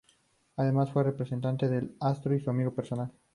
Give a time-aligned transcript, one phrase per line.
[0.57, 3.11] Además, fue representante del astro y su amigo personal.